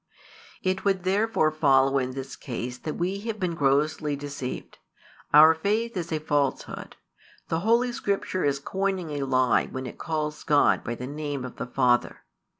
It 0.63 0.83
would 0.83 1.03
therefore 1.03 1.51
follow 1.51 1.99
in 1.99 2.13
this 2.13 2.35
case 2.35 2.79
that 2.79 2.95
we 2.95 3.19
have 3.19 3.39
been 3.39 3.53
grossly 3.53 4.15
deceived: 4.15 4.79
our 5.31 5.53
faith 5.53 5.95
is 5.95 6.11
a 6.11 6.17
falsehood: 6.17 6.95
the 7.49 7.59
Holy 7.59 7.91
Scripture 7.91 8.43
is 8.43 8.57
coining 8.57 9.11
a 9.11 9.25
lie 9.27 9.67
when 9.67 9.85
it 9.85 9.99
calls 9.99 10.43
God 10.43 10.83
by 10.83 10.95
the 10.95 11.05
name 11.05 11.45
of 11.45 11.57
the 11.57 11.67
Father. 11.67 12.23